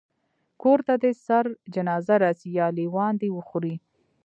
[0.61, 3.75] کور ته دي سره جنازه راسي یا لېوان دي وخوري